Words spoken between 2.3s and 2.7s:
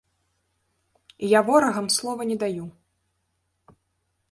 не даю.